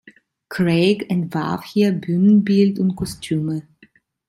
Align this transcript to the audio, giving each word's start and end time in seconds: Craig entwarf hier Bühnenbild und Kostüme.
Craig 0.49 1.11
entwarf 1.11 1.63
hier 1.63 1.91
Bühnenbild 1.91 2.79
und 2.79 2.95
Kostüme. 2.95 3.67